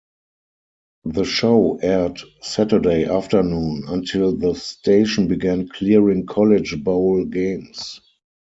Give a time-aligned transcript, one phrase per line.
[1.03, 8.01] The show aired Saturday afternoon until the station began clearing college bowl games.